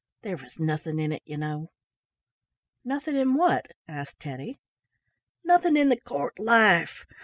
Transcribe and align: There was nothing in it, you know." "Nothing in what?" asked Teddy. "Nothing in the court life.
There 0.23 0.35
was 0.37 0.59
nothing 0.59 0.97
in 0.97 1.11
it, 1.11 1.21
you 1.27 1.37
know." 1.37 1.69
"Nothing 2.83 3.15
in 3.15 3.35
what?" 3.35 3.67
asked 3.87 4.19
Teddy. 4.19 4.57
"Nothing 5.43 5.77
in 5.77 5.89
the 5.89 6.01
court 6.01 6.39
life. 6.39 7.05